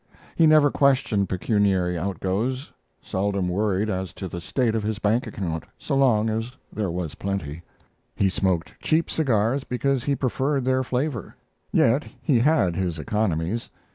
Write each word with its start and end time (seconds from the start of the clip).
He 0.35 0.47
never 0.47 0.71
questioned 0.71 1.29
pecuniary 1.29 1.95
outgoes 1.95 2.71
seldom 3.03 3.47
worried 3.47 3.87
as 3.87 4.13
to 4.13 4.27
the 4.27 4.41
state 4.41 4.73
of 4.73 4.81
his 4.81 4.97
bank 4.97 5.27
account 5.27 5.63
so 5.77 5.95
long 5.95 6.27
as 6.27 6.53
there 6.73 6.89
was 6.89 7.13
plenty. 7.13 7.61
He 8.15 8.27
smoked 8.27 8.73
cheap 8.81 9.11
cigars 9.11 9.63
because 9.63 10.05
he 10.05 10.15
preferred 10.15 10.65
their 10.65 10.81
flavor. 10.81 11.35
Yet 11.71 12.05
he 12.23 12.39
had 12.39 12.75
his 12.75 12.97
economies. 12.97 13.69